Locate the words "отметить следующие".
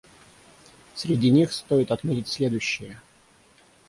1.91-2.99